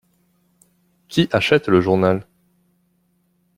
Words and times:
Qui 1.09 1.29
achète 1.31 1.67
le 1.67 1.79
journal? 1.79 2.25